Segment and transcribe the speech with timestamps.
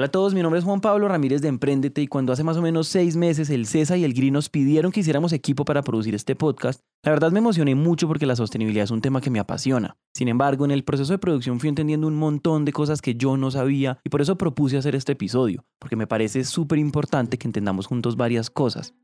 [0.00, 2.56] Hola a todos, mi nombre es Juan Pablo Ramírez de Emprendete y cuando hace más
[2.56, 5.82] o menos seis meses el CESA y el GRI nos pidieron que hiciéramos equipo para
[5.82, 9.28] producir este podcast, la verdad me emocioné mucho porque la sostenibilidad es un tema que
[9.28, 9.98] me apasiona.
[10.14, 13.36] Sin embargo, en el proceso de producción fui entendiendo un montón de cosas que yo
[13.36, 17.46] no sabía y por eso propuse hacer este episodio, porque me parece súper importante que
[17.46, 18.94] entendamos juntos varias cosas.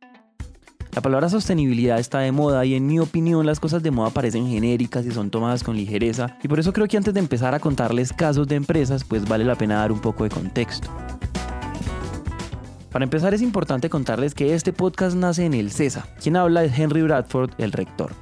[0.97, 4.49] La palabra sostenibilidad está de moda y en mi opinión las cosas de moda parecen
[4.49, 7.61] genéricas y son tomadas con ligereza y por eso creo que antes de empezar a
[7.61, 10.89] contarles casos de empresas pues vale la pena dar un poco de contexto.
[12.91, 16.07] Para empezar es importante contarles que este podcast nace en el CESA.
[16.19, 18.13] Quien habla es Henry Bradford, el rector.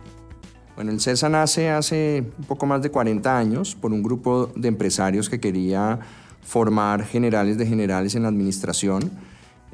[0.75, 4.67] Bueno, el CESA nace hace un poco más de 40 años por un grupo de
[4.67, 6.01] empresarios que quería
[6.43, 9.13] formar generales de generales en la administración.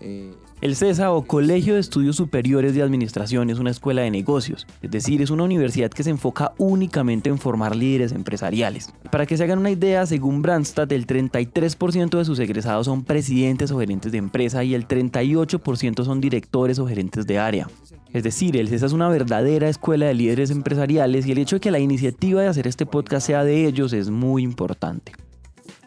[0.03, 4.67] Eh, el CESA o Colegio de Estudios Superiores de Administración es una escuela de negocios,
[4.83, 8.93] es decir, es una universidad que se enfoca únicamente en formar líderes empresariales.
[9.11, 13.71] Para que se hagan una idea, según Brandstad, el 33% de sus egresados son presidentes
[13.71, 17.67] o gerentes de empresa y el 38% son directores o gerentes de área.
[18.13, 21.61] Es decir, el CESA es una verdadera escuela de líderes empresariales y el hecho de
[21.61, 25.13] que la iniciativa de hacer este podcast sea de ellos es muy importante.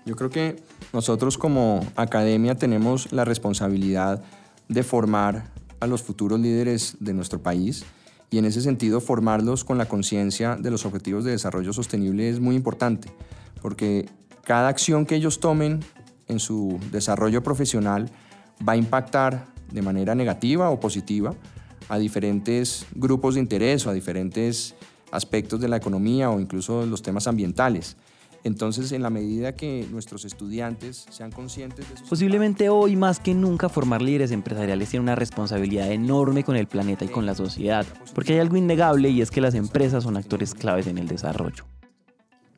[0.06, 0.56] Yo creo que
[0.94, 4.24] nosotros como academia tenemos la responsabilidad
[4.74, 7.86] de formar a los futuros líderes de nuestro país
[8.30, 12.40] y en ese sentido formarlos con la conciencia de los objetivos de desarrollo sostenible es
[12.40, 13.10] muy importante,
[13.62, 14.10] porque
[14.44, 15.82] cada acción que ellos tomen
[16.28, 18.10] en su desarrollo profesional
[18.68, 21.36] va a impactar de manera negativa o positiva
[21.90, 24.74] a diferentes grupos de interés o a diferentes
[25.12, 27.98] aspectos de la economía o incluso los temas ambientales.
[28.44, 32.04] Entonces, en la medida que nuestros estudiantes sean conscientes de eso.
[32.10, 37.06] Posiblemente hoy más que nunca formar líderes empresariales tiene una responsabilidad enorme con el planeta
[37.06, 40.56] y con la sociedad, porque hay algo innegable y es que las empresas son actores
[40.56, 41.66] claves en el desarrollo.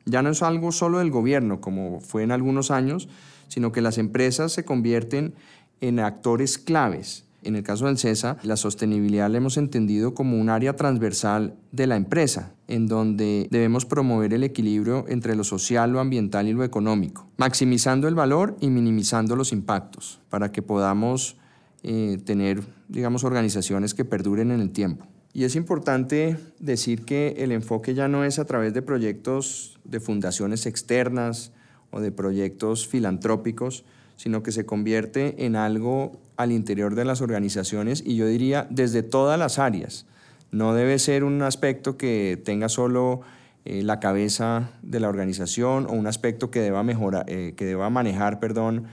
[0.06, 3.08] Ya no es algo solo del gobierno, como fue en algunos años,
[3.48, 5.34] sino que las empresas se convierten
[5.80, 10.50] en actores claves en el caso del CESA, la sostenibilidad la hemos entendido como un
[10.50, 16.00] área transversal de la empresa, en donde debemos promover el equilibrio entre lo social, lo
[16.00, 21.36] ambiental y lo económico, maximizando el valor y minimizando los impactos, para que podamos
[21.82, 25.06] eh, tener, digamos, organizaciones que perduren en el tiempo.
[25.32, 30.00] Y es importante decir que el enfoque ya no es a través de proyectos de
[30.00, 31.52] fundaciones externas
[31.90, 33.84] o de proyectos filantrópicos,
[34.16, 39.02] sino que se convierte en algo al interior de las organizaciones y yo diría desde
[39.02, 40.06] todas las áreas.
[40.50, 43.20] No debe ser un aspecto que tenga solo
[43.64, 46.84] eh, la cabeza de la organización o un aspecto que deba,
[47.26, 48.84] eh, que deba manejar perdón,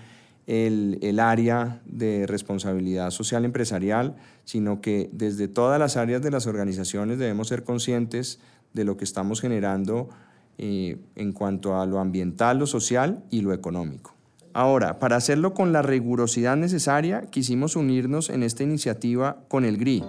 [0.47, 6.47] el, el, área de responsabilidad social empresarial, sino que desde todas las áreas de las
[6.47, 8.40] organizaciones debemos ser conscientes
[8.73, 10.09] de lo que estamos generando
[10.57, 14.12] eh, en cuanto a lo ambiental, lo social y lo económico.
[14.53, 20.03] Ahora, para hacerlo con la rigurosidad necesaria, quisimos unirnos en esta iniciativa con el GRI.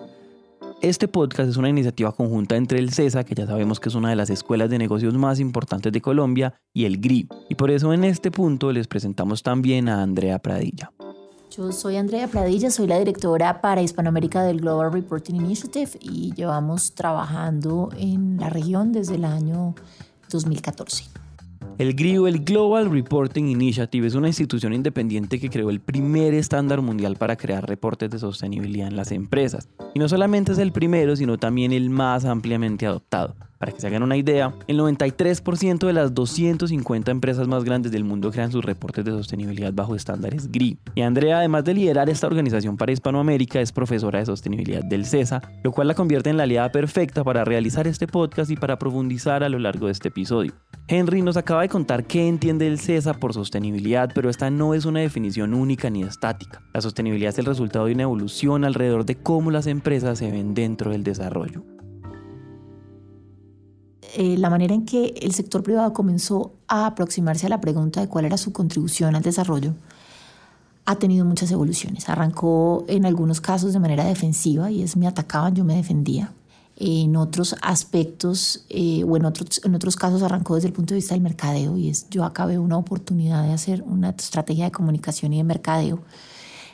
[0.82, 4.10] Este podcast es una iniciativa conjunta entre el CESA, que ya sabemos que es una
[4.10, 7.26] de las escuelas de negocios más importantes de Colombia, y el GRI.
[7.48, 10.92] Y por eso en este punto les presentamos también a Andrea Pradilla.
[11.50, 16.94] Yo soy Andrea Pradilla, soy la directora para Hispanoamérica del Global Reporting Initiative y llevamos
[16.94, 19.74] trabajando en la región desde el año
[20.30, 21.23] 2014.
[21.76, 26.80] El GRI el Global Reporting Initiative, es una institución independiente que creó el primer estándar
[26.82, 29.68] mundial para crear reportes de sostenibilidad en las empresas.
[29.92, 33.34] Y no solamente es el primero, sino también el más ampliamente adoptado.
[33.64, 38.04] Para que se hagan una idea, el 93% de las 250 empresas más grandes del
[38.04, 40.76] mundo crean sus reportes de sostenibilidad bajo estándares GRI.
[40.94, 45.40] Y Andrea, además de liderar esta organización para Hispanoamérica, es profesora de sostenibilidad del CESA,
[45.62, 49.42] lo cual la convierte en la aliada perfecta para realizar este podcast y para profundizar
[49.42, 50.52] a lo largo de este episodio.
[50.86, 54.84] Henry nos acaba de contar qué entiende el CESA por sostenibilidad, pero esta no es
[54.84, 56.60] una definición única ni estática.
[56.74, 60.52] La sostenibilidad es el resultado de una evolución alrededor de cómo las empresas se ven
[60.52, 61.64] dentro del desarrollo.
[64.16, 68.08] Eh, la manera en que el sector privado comenzó a aproximarse a la pregunta de
[68.08, 69.74] cuál era su contribución al desarrollo
[70.84, 72.08] ha tenido muchas evoluciones.
[72.08, 76.32] Arrancó en algunos casos de manera defensiva y es me atacaban, yo me defendía.
[76.76, 80.96] En otros aspectos eh, o en otros, en otros casos arrancó desde el punto de
[80.96, 85.32] vista del mercadeo y es yo acabé una oportunidad de hacer una estrategia de comunicación
[85.32, 86.00] y de mercadeo.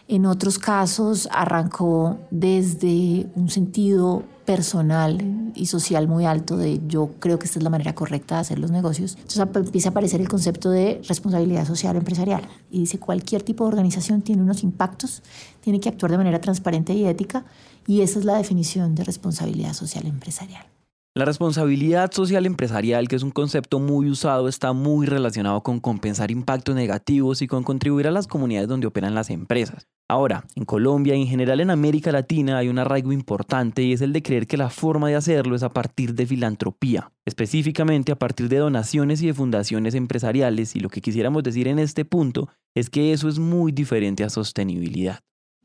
[0.09, 7.39] En otros casos arrancó desde un sentido personal y social muy alto de yo creo
[7.39, 9.17] que esta es la manera correcta de hacer los negocios.
[9.17, 13.69] Entonces empieza a aparecer el concepto de responsabilidad social empresarial y dice cualquier tipo de
[13.69, 15.23] organización tiene unos impactos,
[15.61, 17.45] tiene que actuar de manera transparente y ética
[17.87, 20.67] y esa es la definición de responsabilidad social empresarial.
[21.13, 26.31] La responsabilidad social empresarial, que es un concepto muy usado, está muy relacionado con compensar
[26.31, 29.89] impactos negativos y con contribuir a las comunidades donde operan las empresas.
[30.09, 34.03] Ahora, en Colombia y en general en América Latina hay un arraigo importante y es
[34.03, 38.17] el de creer que la forma de hacerlo es a partir de filantropía, específicamente a
[38.17, 42.51] partir de donaciones y de fundaciones empresariales y lo que quisiéramos decir en este punto
[42.77, 45.19] es que eso es muy diferente a sostenibilidad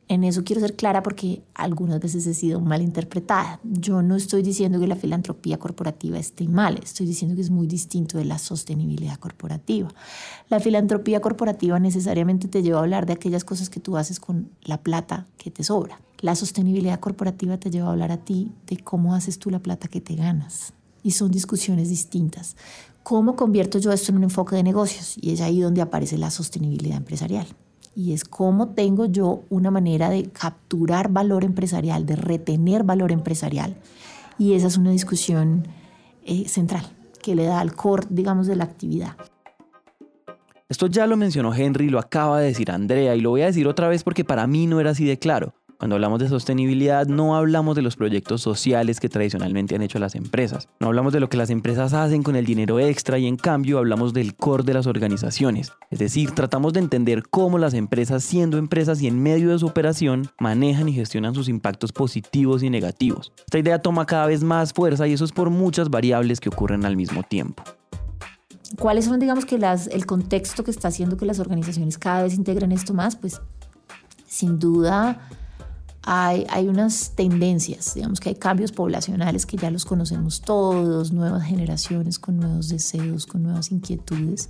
[0.08, 3.60] en eso quiero ser clara porque algunas veces he sido mal interpretada.
[3.64, 7.66] Yo no estoy diciendo que la filantropía corporativa esté mal, estoy diciendo que es muy
[7.66, 9.90] distinto de la sostenibilidad corporativa.
[10.50, 14.50] La filantropía corporativa necesariamente te lleva a hablar de aquellas cosas que tú haces con
[14.62, 16.00] la plata que te sobra.
[16.20, 19.88] La sostenibilidad corporativa te lleva a hablar a ti de cómo haces tú la plata
[19.88, 20.74] que te ganas.
[21.02, 22.56] Y son discusiones distintas.
[23.04, 25.16] ¿Cómo convierto yo esto en un enfoque de negocios?
[25.20, 27.48] Y es ahí donde aparece la sostenibilidad empresarial
[27.96, 33.76] y es cómo tengo yo una manera de capturar valor empresarial, de retener valor empresarial.
[34.38, 35.68] Y esa es una discusión
[36.26, 36.86] eh, central
[37.22, 39.16] que le da al core, digamos, de la actividad.
[40.68, 43.68] Esto ya lo mencionó Henry, lo acaba de decir Andrea y lo voy a decir
[43.68, 45.54] otra vez porque para mí no era así de claro.
[45.78, 50.16] Cuando hablamos de sostenibilidad no hablamos de los proyectos sociales que tradicionalmente han hecho las
[50.16, 50.70] empresas.
[50.80, 53.78] No hablamos de lo que las empresas hacen con el dinero extra y en cambio
[53.78, 55.74] hablamos del core de las organizaciones.
[55.92, 59.68] Es decir, tratamos de entender cómo las empresas siendo empresas y en medio de su
[59.68, 63.34] operación manejan y gestionan sus impactos positivos y negativos.
[63.40, 66.86] Esta idea toma cada vez más fuerza y eso es por muchas variables que ocurren
[66.86, 67.64] al mismo tiempo.
[68.80, 69.46] ¿Cuáles son, digamos,
[69.92, 73.16] el contexto que está haciendo que las organizaciones cada vez integren esto más?
[73.16, 73.42] Pues
[74.28, 75.20] sin duda
[76.08, 82.20] hay, unas tendencias, digamos que hay cambios poblacionales que ya los conocemos todos, nuevas generaciones
[82.20, 84.50] con nuevos deseos, con nuevas inquietudes.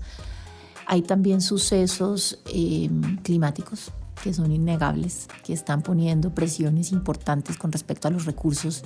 [0.86, 2.90] Hay también sucesos eh,
[3.24, 3.92] climáticos
[4.22, 8.84] que son innegables, que están poniendo presiones importantes con respecto a los recursos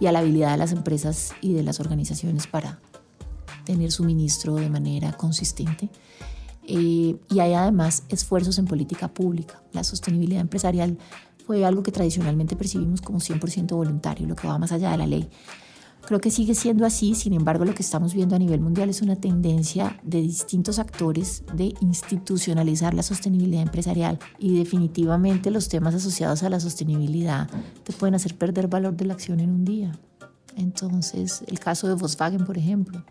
[0.00, 2.80] y a la habilidad de las empresas y de las organizaciones para
[3.64, 5.88] tener suministro de manera consistente.
[6.66, 9.62] Eh, y hay además esfuerzos en política pública.
[9.72, 10.98] La sostenibilidad empresarial
[11.50, 15.06] fue algo que tradicionalmente percibimos como 100% voluntario, lo que va más allá de la
[15.08, 15.28] ley.
[16.06, 19.02] Creo que sigue siendo así, sin embargo lo que estamos viendo a nivel mundial es
[19.02, 26.44] una tendencia de distintos actores de institucionalizar la sostenibilidad empresarial y definitivamente los temas asociados
[26.44, 27.50] a la sostenibilidad
[27.82, 29.98] te pueden hacer perder valor de la acción en un día.
[30.56, 33.04] Entonces, el caso de Volkswagen, por ejemplo,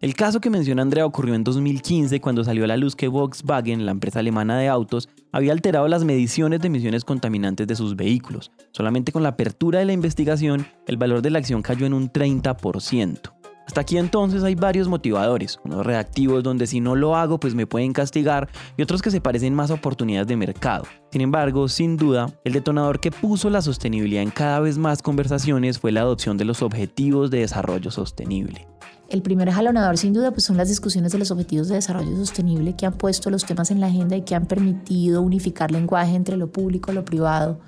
[0.00, 3.84] el caso que menciona Andrea ocurrió en 2015 cuando salió a la luz que Volkswagen,
[3.84, 8.52] la empresa alemana de autos, había alterado las mediciones de emisiones contaminantes de sus vehículos.
[8.70, 12.12] Solamente con la apertura de la investigación, el valor de la acción cayó en un
[12.12, 13.32] 30%.
[13.66, 17.66] Hasta aquí entonces hay varios motivadores, unos reactivos donde si no lo hago pues me
[17.66, 20.84] pueden castigar y otros que se parecen más a oportunidades de mercado.
[21.10, 25.78] Sin embargo, sin duda, el detonador que puso la sostenibilidad en cada vez más conversaciones
[25.80, 28.66] fue la adopción de los objetivos de desarrollo sostenible.
[29.08, 32.76] El primer jalonador sin duda pues son las discusiones de los objetivos de desarrollo sostenible
[32.76, 36.36] que han puesto los temas en la agenda y que han permitido unificar lenguaje entre
[36.36, 37.58] lo público, lo privado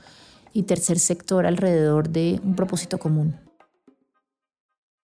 [0.52, 3.36] y tercer sector alrededor de un propósito común.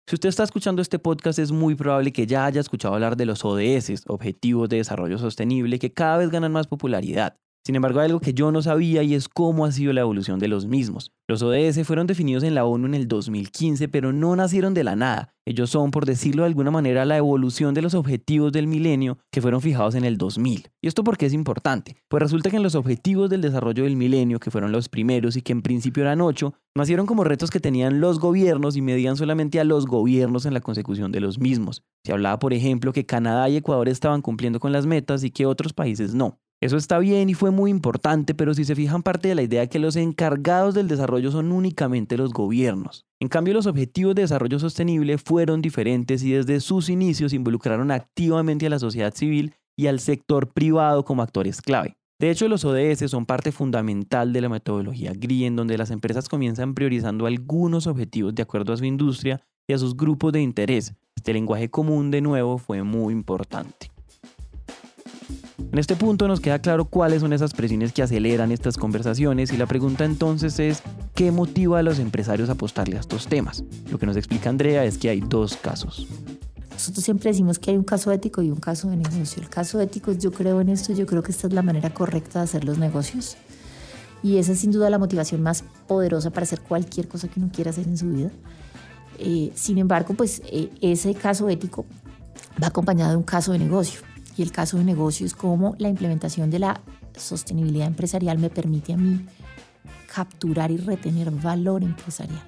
[0.06, 3.24] Si usted está escuchando este podcast es muy probable que ya haya escuchado hablar de
[3.24, 7.38] los ODS, Objetivos de Desarrollo Sostenible, que cada vez ganan más popularidad.
[7.66, 10.38] Sin embargo, hay algo que yo no sabía y es cómo ha sido la evolución
[10.38, 11.10] de los mismos.
[11.26, 14.94] Los ODS fueron definidos en la ONU en el 2015, pero no nacieron de la
[14.94, 15.34] nada.
[15.44, 19.40] Ellos son, por decirlo de alguna manera, la evolución de los objetivos del milenio que
[19.40, 20.68] fueron fijados en el 2000.
[20.80, 21.96] ¿Y esto por qué es importante?
[22.06, 25.42] Pues resulta que en los objetivos del desarrollo del milenio, que fueron los primeros y
[25.42, 29.58] que en principio eran ocho, nacieron como retos que tenían los gobiernos y medían solamente
[29.58, 31.82] a los gobiernos en la consecución de los mismos.
[32.04, 35.46] Se hablaba, por ejemplo, que Canadá y Ecuador estaban cumpliendo con las metas y que
[35.46, 36.38] otros países no.
[36.60, 39.66] Eso está bien y fue muy importante, pero si se fijan parte de la idea
[39.66, 43.04] que los encargados del desarrollo son únicamente los gobiernos.
[43.20, 48.66] En cambio, los objetivos de desarrollo sostenible fueron diferentes y desde sus inicios involucraron activamente
[48.66, 51.96] a la sociedad civil y al sector privado como actores clave.
[52.18, 56.30] De hecho, los ODS son parte fundamental de la metodología GRI, en donde las empresas
[56.30, 60.94] comienzan priorizando algunos objetivos de acuerdo a su industria y a sus grupos de interés.
[61.14, 63.90] Este lenguaje común, de nuevo, fue muy importante.
[65.72, 69.56] En este punto nos queda claro cuáles son esas presiones que aceleran estas conversaciones y
[69.56, 70.82] la pregunta entonces es,
[71.14, 73.64] ¿qué motiva a los empresarios a apostarle a estos temas?
[73.90, 76.06] Lo que nos explica Andrea es que hay dos casos.
[76.70, 79.42] Nosotros siempre decimos que hay un caso ético y un caso de negocio.
[79.42, 81.92] El caso ético es yo creo en esto, yo creo que esta es la manera
[81.92, 83.36] correcta de hacer los negocios.
[84.22, 87.50] Y esa es sin duda la motivación más poderosa para hacer cualquier cosa que uno
[87.52, 88.30] quiera hacer en su vida.
[89.18, 91.86] Eh, sin embargo, pues eh, ese caso ético
[92.62, 94.00] va acompañado de un caso de negocio
[94.36, 96.80] y el caso de negocio es cómo la implementación de la
[97.16, 99.24] sostenibilidad empresarial me permite a mí
[100.12, 102.42] capturar y retener valor empresarial.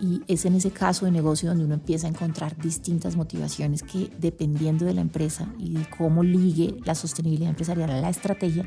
[0.00, 4.10] Y es en ese caso de negocio donde uno empieza a encontrar distintas motivaciones que
[4.18, 8.66] dependiendo de la empresa y de cómo ligue la sostenibilidad empresarial a la estrategia,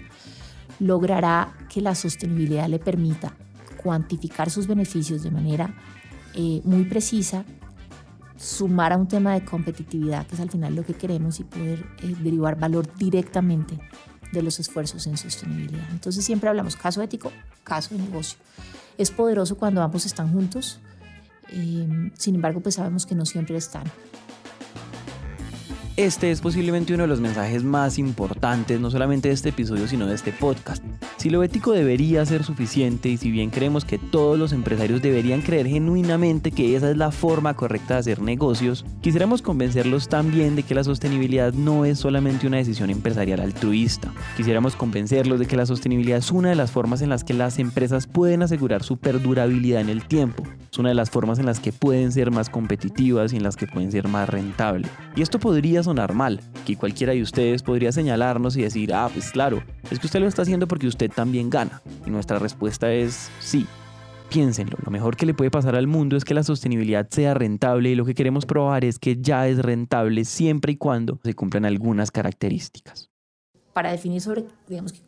[0.79, 3.35] logrará que la sostenibilidad le permita
[3.83, 5.75] cuantificar sus beneficios de manera
[6.33, 7.45] eh, muy precisa,
[8.37, 11.85] sumar a un tema de competitividad, que es al final lo que queremos, y poder
[12.01, 13.79] eh, derivar valor directamente
[14.31, 15.87] de los esfuerzos en sostenibilidad.
[15.91, 17.31] Entonces siempre hablamos caso ético,
[17.63, 18.37] caso de negocio.
[18.97, 20.79] Es poderoso cuando ambos están juntos,
[21.49, 23.83] eh, sin embargo, pues sabemos que no siempre están.
[25.97, 30.07] Este es posiblemente uno de los mensajes más importantes, no solamente de este episodio, sino
[30.07, 30.83] de este podcast.
[31.15, 35.41] Si lo ético debería ser suficiente y si bien creemos que todos los empresarios deberían
[35.41, 40.63] creer genuinamente que esa es la forma correcta de hacer negocios, quisiéramos convencerlos también de
[40.63, 44.11] que la sostenibilidad no es solamente una decisión empresarial altruista.
[44.35, 47.57] Quisiéramos convencerlos de que la sostenibilidad es una de las formas en las que las
[47.57, 50.43] empresas pueden asegurar su perdurabilidad en el tiempo.
[50.69, 53.55] Es una de las formas en las que pueden ser más competitivas y en las
[53.55, 54.91] que pueden ser más rentables.
[55.15, 59.31] Y esto podría sonar mal, que cualquiera de ustedes podría señalarnos y decir, ah, pues
[59.31, 61.81] claro, es que usted lo está haciendo porque usted también gana.
[62.05, 63.65] Y nuestra respuesta es sí.
[64.29, 67.91] Piénsenlo, lo mejor que le puede pasar al mundo es que la sostenibilidad sea rentable
[67.91, 71.63] y lo que queremos probar es que ya es rentable siempre y cuando se cumplan
[71.63, 73.09] algunas características.
[73.71, 75.01] Para definir sobre, digamos, que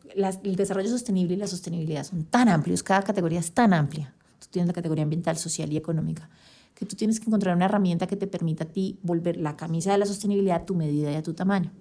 [0.43, 4.13] el desarrollo sostenible y la sostenibilidad son tan amplios, cada categoría es tan amplia.
[4.39, 6.29] Tú tienes la categoría ambiental, social y económica
[6.77, 9.91] que tú tienes que encontrar una herramienta que te permita a ti volver la camisa
[9.91, 11.71] de la sostenibilidad a tu medida y a tu tamaño.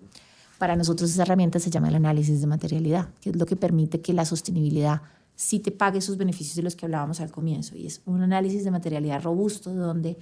[0.59, 4.01] Para nosotros esa herramienta se llama el análisis de materialidad, que es lo que permite
[4.01, 5.03] que la sostenibilidad
[5.35, 7.77] sí te pague esos beneficios de los que hablábamos al comienzo.
[7.77, 10.17] Y es un análisis de materialidad robusto donde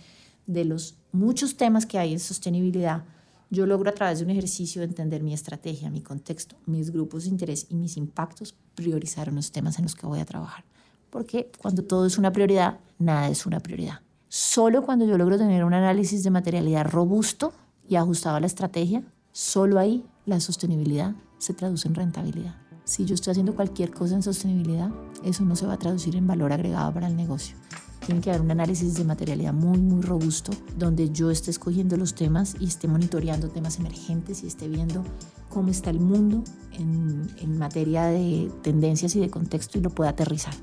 [0.49, 3.05] de los muchos temas que hay en sostenibilidad,
[3.51, 7.25] yo logro a través de un ejercicio de entender mi estrategia, mi contexto, mis grupos
[7.25, 10.65] de interés y mis impactos, priorizar unos temas en los que voy a trabajar.
[11.11, 14.04] Porque cuando todo es una prioridad, nada es una prioridad.
[14.37, 17.53] Solo cuando yo logro tener un análisis de materialidad robusto
[17.89, 22.57] y ajustado a la estrategia, solo ahí la sostenibilidad se traduce en rentabilidad.
[22.83, 24.91] Si yo estoy haciendo cualquier cosa en sostenibilidad,
[25.23, 27.57] eso no se va a traducir en valor agregado para el negocio.
[28.05, 32.17] Tiene que haber un análisis de materialidad muy, muy robusto, donde yo esté escogiendo los
[32.17, 35.05] temas y esté monitoreando temas emergentes y esté viendo
[35.49, 40.55] cómo está el mundo en, materia de tendencias y de contexto y lo pueda aterrizar.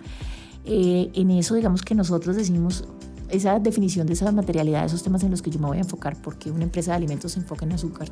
[0.65, 2.85] Eh, en eso, digamos que nosotros decimos,
[3.31, 6.15] esa definición de esa materialidad, esos temas en los que yo me voy a enfocar,
[6.21, 8.07] porque una empresa de alimentos se enfoca en azúcar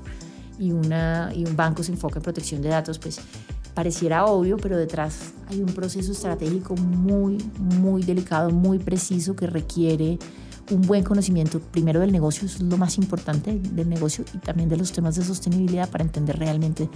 [0.58, 3.20] y, una, y un banco se enfoca en protección de datos, pues
[3.74, 10.20] pareciera obvio, pero detrás hay un proceso estratégico muy, muy delicado, muy preciso que requiere
[10.72, 14.70] un buen conocimiento primero del negocio, eso es lo más importante del negocio y también
[14.70, 16.90] de los temas de sostenibilidad para entender realmente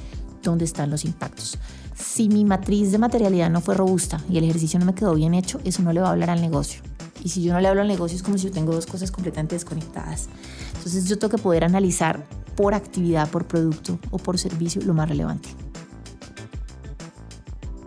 [0.44, 1.58] dónde están los impactos.
[1.96, 5.34] Si mi matriz de materialidad no fue robusta y el ejercicio no me quedó bien
[5.34, 6.82] hecho, eso no le va a hablar al negocio.
[7.24, 9.12] Y si yo no le hablo al negocio es como si yo tengo dos cosas
[9.12, 10.28] completamente desconectadas.
[10.76, 12.26] Entonces yo tengo que poder analizar
[12.56, 15.50] por actividad, por producto o por servicio lo más relevante.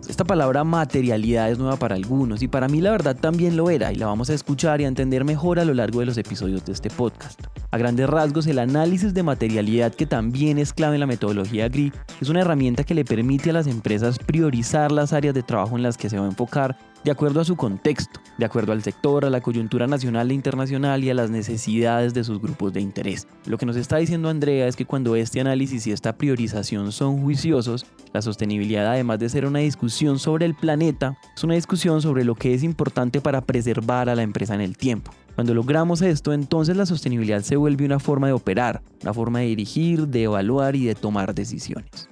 [0.09, 3.93] Esta palabra materialidad es nueva para algunos y para mí la verdad también lo era
[3.93, 6.65] y la vamos a escuchar y a entender mejor a lo largo de los episodios
[6.65, 7.39] de este podcast.
[7.69, 11.93] A grandes rasgos, el análisis de materialidad, que también es clave en la metodología GRI,
[12.19, 15.83] es una herramienta que le permite a las empresas priorizar las áreas de trabajo en
[15.83, 19.25] las que se va a enfocar de acuerdo a su contexto, de acuerdo al sector,
[19.25, 23.27] a la coyuntura nacional e internacional y a las necesidades de sus grupos de interés.
[23.45, 27.21] Lo que nos está diciendo Andrea es que cuando este análisis y esta priorización son
[27.21, 32.23] juiciosos, la sostenibilidad además de ser una discusión sobre el planeta, es una discusión sobre
[32.23, 35.11] lo que es importante para preservar a la empresa en el tiempo.
[35.35, 39.45] Cuando logramos esto, entonces la sostenibilidad se vuelve una forma de operar, una forma de
[39.45, 42.09] dirigir, de evaluar y de tomar decisiones.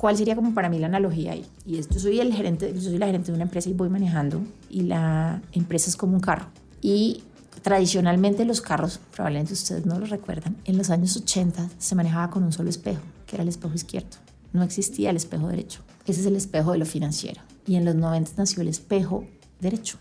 [0.00, 1.44] ¿Cuál sería como para mí la analogía ahí?
[1.66, 3.90] Y es, yo soy el gerente, yo soy la gerente de una empresa y voy
[3.90, 4.40] manejando
[4.70, 6.46] y la empresa es como un carro.
[6.80, 7.22] Y
[7.60, 12.44] tradicionalmente los carros, probablemente ustedes no lo recuerdan, en los años 80 se manejaba con
[12.44, 14.16] un solo espejo, que era el espejo izquierdo.
[14.54, 15.82] No existía el espejo derecho.
[16.06, 17.42] Ese es el espejo de lo financiero.
[17.66, 19.26] Y en los 90 nació el espejo
[19.60, 19.98] derecho.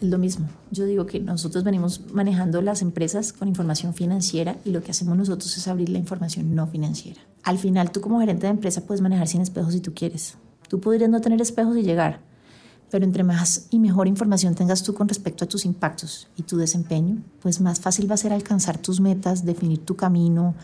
[0.00, 0.48] Es lo mismo.
[0.70, 5.18] Yo digo que nosotros venimos manejando las empresas con información financiera y lo que hacemos
[5.18, 7.20] nosotros es abrir la información no financiera.
[7.44, 10.36] Al final, tú como gerente de empresa puedes manejar sin espejos si tú quieres.
[10.68, 12.20] Tú podrías no tener espejos y llegar,
[12.90, 16.56] pero entre más y mejor información tengas tú con respecto a tus impactos y tu
[16.56, 20.54] desempeño, pues más fácil va a ser alcanzar tus metas, definir tu camino,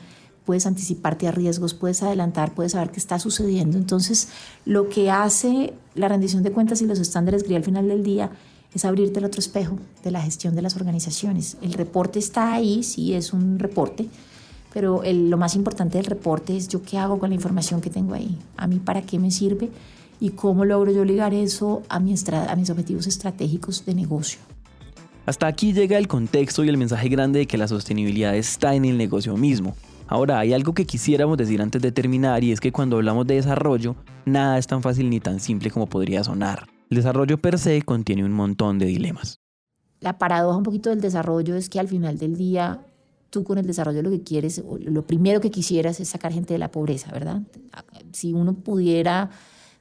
[0.45, 3.77] puedes anticiparte a riesgos, puedes adelantar, puedes saber qué está sucediendo.
[3.77, 4.29] Entonces,
[4.65, 8.31] lo que hace la rendición de cuentas y los estándares GRI al final del día
[8.75, 11.57] es abrirte el otro espejo de la gestión de las organizaciones.
[11.61, 14.09] El reporte está ahí, sí es un reporte,
[14.73, 18.15] pero lo más importante del reporte es yo qué hago con la información que tengo
[18.15, 19.71] ahí, a mí para qué me sirve
[20.21, 24.41] y cómo logro yo ligar eso a, mi a mis objetivos estratégicos de negocio.
[25.27, 28.85] Hasta aquí llega el contexto y el mensaje grande de que la sostenibilidad está en
[28.85, 29.77] el negocio mismo.
[30.09, 33.37] Ahora, hay algo que quisiéramos decir antes de terminar y es que cuando hablamos de
[33.37, 36.67] desarrollo, nada es tan fácil ni tan simple como podría sonar.
[36.91, 39.39] El desarrollo per se contiene un montón de dilemas.
[40.01, 42.81] La paradoja un poquito del desarrollo es que al final del día
[43.31, 46.59] tú con el desarrollo lo que quieres, lo primero que quisieras es sacar gente de
[46.59, 47.43] la pobreza, ¿verdad?
[48.13, 49.31] Si uno pudiera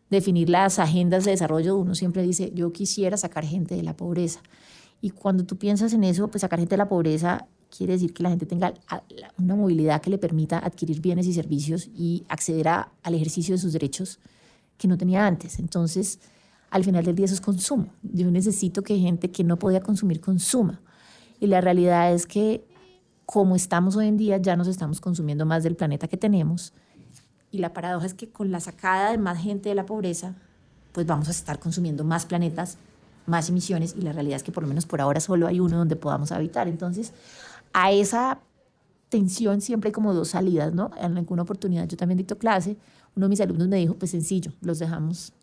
[0.10, 4.42] definir las agendas de desarrollo, uno siempre dice, yo quisiera sacar gente de la pobreza.
[5.02, 8.24] Y cuando tú piensas en eso, pues sacar gente de la pobreza quiere decir que
[8.24, 8.74] la gente tenga
[9.38, 13.74] una movilidad que le permita adquirir bienes y servicios y acceder al ejercicio de sus
[13.74, 14.20] derechos
[14.78, 15.60] que no tenía antes.
[15.60, 16.20] Entonces,
[16.72, 17.88] al final del día eso es consumo.
[18.02, 20.82] Yo necesito que gente que no podía consumir consuma.
[21.40, 22.66] Y la realidad es que
[23.32, 26.74] como estamos hoy en día ya nos estamos consumiendo más del planeta que tenemos.
[27.52, 30.34] Y la paradoja es que con la sacada de más gente de la pobreza,
[30.94, 32.80] pues vamos a estar consumiendo más planetas,
[33.28, 35.78] más emisiones y la realidad es que por lo menos por ahora solo hay uno
[35.78, 36.68] donde podamos habitar.
[36.68, 37.14] Entonces,
[37.72, 38.40] a esa
[39.10, 40.90] tensión siempre hay como dos salidas, ¿no?
[41.00, 42.78] En alguna oportunidad yo también dicto clase,
[43.16, 45.34] uno de mis alumnos me dijo, pues sencillo, los dejamos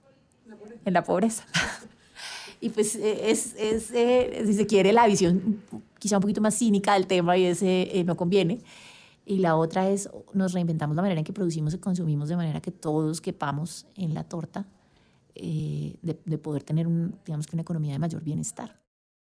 [0.85, 1.45] en la pobreza.
[2.61, 5.61] Y pues eh, es, es eh, si se quiere, la visión
[5.99, 8.61] quizá un poquito más cínica del tema y ese eh, no conviene.
[9.25, 12.61] Y la otra es, nos reinventamos la manera en que producimos y consumimos de manera
[12.61, 14.67] que todos quepamos en la torta
[15.35, 18.81] de, de, poder tener, un, digamos que una economía de mayor bienestar.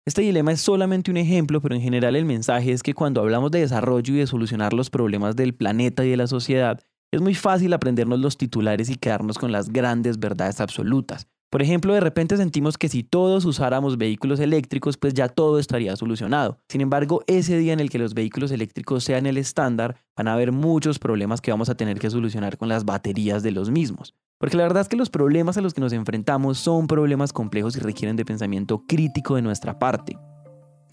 [0.07, 3.51] Este dilema es solamente un ejemplo, pero en general el mensaje es que cuando hablamos
[3.51, 6.79] de desarrollo y de solucionar los problemas del planeta y de la sociedad,
[7.11, 11.27] es muy fácil aprendernos los titulares y quedarnos con las grandes verdades absolutas.
[11.49, 15.95] Por ejemplo, de repente sentimos que si todos usáramos vehículos eléctricos, pues ya todo estaría
[15.95, 16.59] solucionado.
[16.67, 20.33] Sin embargo, ese día en el que los vehículos eléctricos sean el estándar, van a
[20.33, 24.13] haber muchos problemas que vamos a tener que solucionar con las baterías de los mismos.
[24.37, 27.75] Porque la verdad es que los problemas a los que nos enfrentamos son problemas complejos
[27.75, 30.17] y requieren de pensamiento crítico de nuestra parte.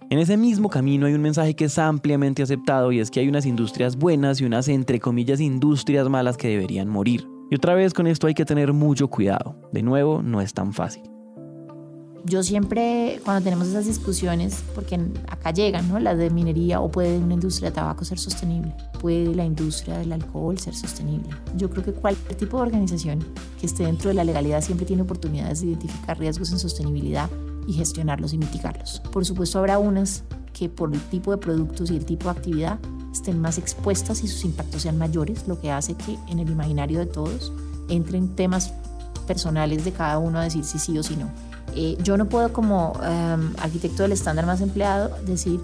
[0.08, 3.28] En ese mismo camino hay un mensaje que es ampliamente aceptado y es que hay
[3.28, 7.35] unas industrias buenas y unas entre comillas industrias malas que deberían morir.
[7.50, 9.54] Y otra vez con esto hay que tener mucho cuidado.
[9.72, 11.02] De nuevo, no es tan fácil.
[12.24, 16.00] Yo siempre, cuando tenemos esas discusiones, porque acá llegan, ¿no?
[16.00, 20.12] Las de minería o puede una industria de tabaco ser sostenible, puede la industria del
[20.12, 21.28] alcohol ser sostenible.
[21.56, 23.24] Yo creo que cualquier tipo de organización
[23.60, 27.30] que esté dentro de la legalidad siempre tiene oportunidades de identificar riesgos en sostenibilidad
[27.68, 29.00] y gestionarlos y mitigarlos.
[29.12, 32.80] Por supuesto, habrá unas que por el tipo de productos y el tipo de actividad
[33.16, 36.98] estén más expuestas y sus impactos sean mayores, lo que hace que en el imaginario
[36.98, 37.52] de todos
[37.88, 38.72] entren temas
[39.26, 41.30] personales de cada uno a decir si sí o si no.
[41.74, 45.60] Eh, yo no puedo como em, arquitecto del estándar más empleado decir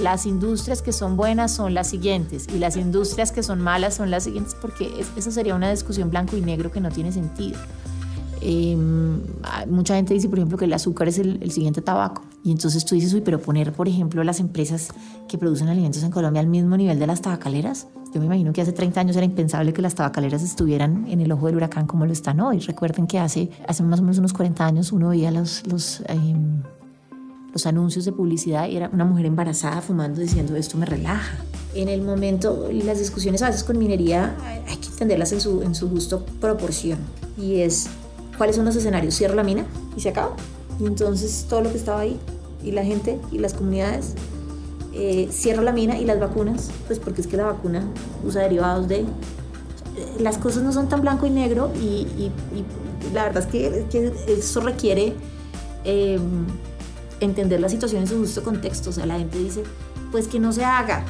[0.00, 4.10] las industrias que son buenas son las siguientes y las industrias que son malas son
[4.10, 7.58] las siguientes porque eso sería una discusión blanco y negro que no tiene sentido.
[8.44, 8.76] Eh,
[9.68, 12.22] mucha gente dice, por ejemplo, que el azúcar es el, siguiente tabaco.
[12.42, 14.88] Y entonces tú dices, uy, pero poner, por ejemplo, las empresas
[15.28, 17.86] que producen alimentos en Colombia al mismo nivel de las tabacaleras.
[18.12, 21.30] Yo me imagino que hace 30 años era impensable que las tabacaleras estuvieran en el
[21.30, 22.58] ojo del huracán como lo están hoy.
[22.58, 25.62] Recuerden que hace, hace más o menos unos 40 años uno veía los,
[26.08, 26.62] em,
[27.52, 31.38] los anuncios de publicidad y era una mujer embarazada fumando diciendo, esto me relaja.
[31.74, 34.36] En el momento, las discusiones a veces con minería
[34.68, 36.98] hay que entenderlas en su, en su justo proporción.
[37.38, 37.88] Y es
[38.36, 39.16] ¿Cuáles son los escenarios?
[39.16, 39.66] Cierro la mina
[39.96, 40.34] y se acaba.
[40.80, 42.18] Y entonces todo lo que estaba ahí,
[42.62, 44.14] y la gente y las comunidades,
[44.94, 47.84] eh, cierro la mina y las vacunas, pues porque es que la vacuna
[48.24, 49.04] usa derivados de...
[50.18, 52.30] Las cosas no son tan blanco y negro y,
[53.12, 55.14] la verdad es que, eso requiere
[55.84, 56.46] em,
[57.20, 58.90] entender la situación en su justo contexto.
[58.90, 59.64] O sea, la gente dice,
[60.10, 61.04] pues que no se haga.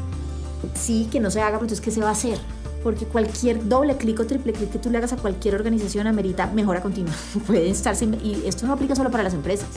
[0.75, 2.39] Sí, que no se haga, pero entonces, ¿qué se va a hacer?
[2.83, 6.47] Porque cualquier doble clic o triple clic que tú le hagas a cualquier organización amerita
[6.49, 7.13] mejora continua.
[7.47, 9.69] Puede estar y esto no aplica solo para las empresas.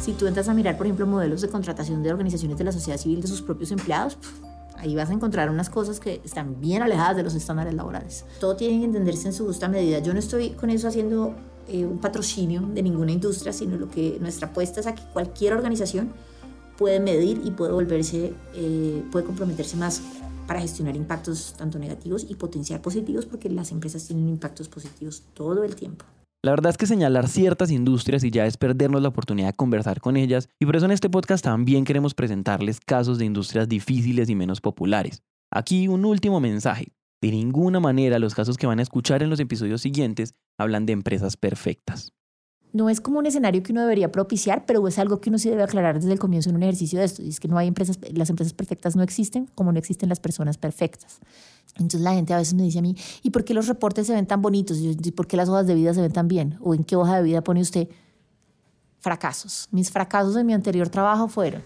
[0.00, 2.98] Si tú entras a mirar, por ejemplo, modelos de contratación de organizaciones de la sociedad
[2.98, 4.16] civil de sus propios empleados,
[4.76, 8.24] ahí vas a encontrar unas cosas que están bien alejadas de los estándares laborales.
[8.40, 9.98] Todo tiene que entenderse en su justa medida.
[9.98, 11.34] Yo no estoy con eso haciendo
[11.68, 15.52] eh, un patrocinio de ninguna industria, sino lo que nuestra apuesta es a que cualquier
[15.52, 16.12] organización
[16.78, 20.00] puede medir y puede volverse, eh, puede comprometerse más
[20.48, 25.62] para gestionar impactos tanto negativos y potenciar positivos, porque las empresas tienen impactos positivos todo
[25.62, 26.04] el tiempo.
[26.42, 30.00] La verdad es que señalar ciertas industrias y ya es perdernos la oportunidad de conversar
[30.00, 34.28] con ellas, y por eso en este podcast también queremos presentarles casos de industrias difíciles
[34.28, 35.22] y menos populares.
[35.52, 36.92] Aquí un último mensaje.
[37.20, 40.92] De ninguna manera los casos que van a escuchar en los episodios siguientes hablan de
[40.92, 42.12] empresas perfectas
[42.72, 45.48] no es como un escenario que uno debería propiciar, pero es algo que uno sí
[45.48, 47.22] debe aclarar desde el comienzo en un ejercicio de esto.
[47.22, 50.20] Y es que no hay empresas, las empresas perfectas no existen, como no existen las
[50.20, 51.20] personas perfectas.
[51.76, 54.12] Entonces la gente a veces me dice a mí, ¿y por qué los reportes se
[54.12, 54.78] ven tan bonitos?
[54.78, 56.58] ¿Y por qué las hojas de vida se ven tan bien?
[56.60, 57.88] ¿O en qué hoja de vida pone usted
[59.00, 59.68] fracasos?
[59.70, 61.62] Mis fracasos en mi anterior trabajo fueron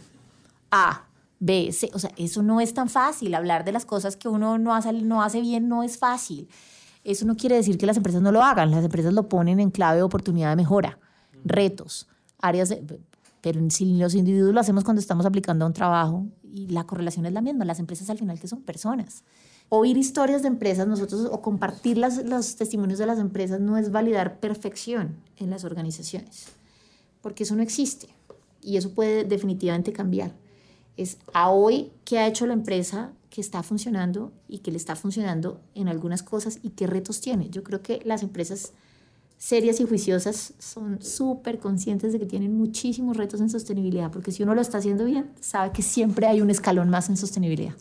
[0.71, 1.07] A,
[1.41, 1.91] B, C.
[1.95, 3.35] O sea, eso no es tan fácil.
[3.35, 6.49] Hablar de las cosas que uno no hace, no hace bien no es fácil.
[7.05, 8.71] Eso no quiere decir que las empresas no lo hagan.
[8.71, 10.99] Las empresas lo ponen en clave de oportunidad de mejora,
[11.45, 13.01] retos, áreas de,
[13.43, 17.27] pero si los individuos lo hacemos cuando estamos aplicando a un trabajo y la correlación
[17.27, 19.25] es la misma, las empresas al final que son personas.
[19.69, 23.91] Oír historias de empresas nosotros o compartir las, los testimonios de las empresas no es
[23.91, 26.47] validar perfección en las organizaciones,
[27.21, 28.09] porque eso no existe
[28.63, 30.33] y eso puede definitivamente cambiar.
[30.97, 34.95] Es a hoy qué ha hecho la empresa que está funcionando y que le está
[34.95, 37.49] funcionando en algunas cosas y qué retos tiene.
[37.49, 38.75] Yo creo que las empresas
[39.39, 44.43] serias y juiciosas son súper conscientes de que tienen muchísimos retos en sostenibilidad, porque si
[44.43, 47.73] uno lo está haciendo bien, sabe que siempre hay un escalón más en sostenibilidad.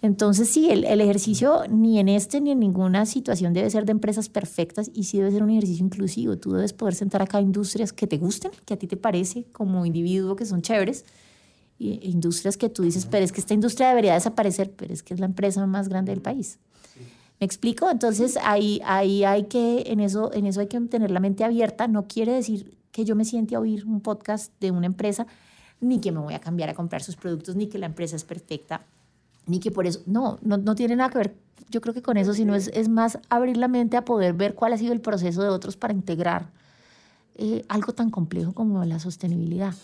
[0.00, 3.92] Entonces, sí, el, el, ejercicio ni en este ni en ninguna situación debe ser de
[3.92, 6.38] empresas perfectas y sí debe ser un ejercicio inclusivo.
[6.38, 9.84] Tú debes poder sentar acá industrias que te gusten, que a ti te parece como
[9.84, 11.04] individuo que son chéveres,
[11.78, 15.02] y e industrias que tú dices, pero es que esta industria debería desaparecer, pero es
[15.02, 16.58] que es la empresa más grande del país.
[17.40, 17.90] ¿Me explico?
[17.90, 21.88] Entonces ahí, ahí hay que, en eso, en eso hay que tener la mente abierta.
[21.88, 25.26] No quiere decir que yo me siente a oír un podcast de una empresa,
[25.80, 28.24] ni que me voy a cambiar a comprar sus productos, ni que la empresa es
[28.24, 28.82] perfecta,
[29.46, 31.34] ni que por eso, no, no, no tiene nada que ver,
[31.70, 34.54] yo creo que con eso, sino es, es más abrir la mente a poder ver
[34.54, 36.50] cuál ha sido el proceso de otros para integrar
[37.36, 39.74] eh, algo tan complejo como la sostenibilidad.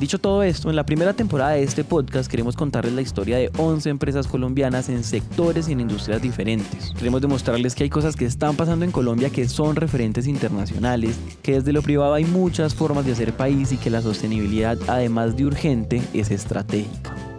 [0.00, 3.50] Dicho todo esto, en la primera temporada de este podcast queremos contarles la historia de
[3.58, 6.94] 11 empresas colombianas en sectores y en industrias diferentes.
[6.96, 11.52] Queremos demostrarles que hay cosas que están pasando en Colombia que son referentes internacionales, que
[11.52, 15.44] desde lo privado hay muchas formas de hacer país y que la sostenibilidad, además de
[15.44, 17.29] urgente, es estratégica.